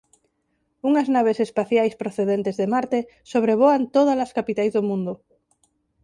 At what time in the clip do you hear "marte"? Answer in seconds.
2.73-2.99